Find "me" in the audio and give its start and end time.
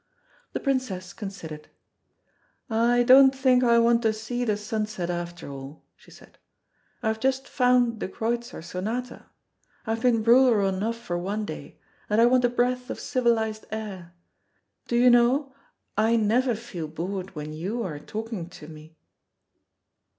18.67-18.97